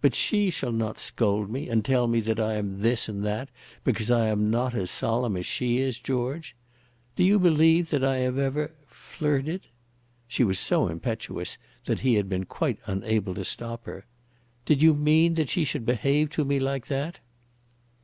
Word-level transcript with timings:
But 0.00 0.12
she 0.12 0.50
shall 0.50 0.72
not 0.72 0.98
scold 0.98 1.48
me, 1.52 1.68
and 1.68 1.84
tell 1.84 2.08
me 2.08 2.18
that 2.22 2.40
I 2.40 2.54
am 2.54 2.80
this 2.80 3.08
and 3.08 3.24
that 3.24 3.48
because 3.84 4.10
I 4.10 4.26
am 4.26 4.50
not 4.50 4.74
as 4.74 4.90
solemn 4.90 5.36
as 5.36 5.46
she 5.46 5.76
is, 5.78 6.00
George. 6.00 6.56
Do 7.14 7.22
you 7.22 7.38
believe 7.38 7.90
that 7.90 8.02
I 8.02 8.16
have 8.16 8.38
ever 8.38 8.72
flirted?" 8.88 9.68
She 10.26 10.42
was 10.42 10.58
so 10.58 10.88
impetuous 10.88 11.58
that 11.84 12.00
he 12.00 12.14
had 12.14 12.28
been 12.28 12.44
quite 12.44 12.80
unable 12.86 13.34
to 13.36 13.44
stop 13.44 13.84
her. 13.84 14.04
"Did 14.64 14.82
you 14.82 14.94
mean 14.94 15.34
that 15.34 15.48
she 15.48 15.62
should 15.62 15.86
behave 15.86 16.30
to 16.30 16.44
me 16.44 16.58
like 16.58 16.88
that?" 16.88 17.20